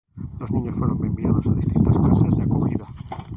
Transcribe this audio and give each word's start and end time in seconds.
Los 0.39 0.49
niños 0.51 0.73
fueron 0.77 1.05
enviados 1.05 1.45
a 1.45 1.53
distintas 1.53 1.95
casas 1.99 2.35
de 2.35 2.41
acogida. 2.41 2.87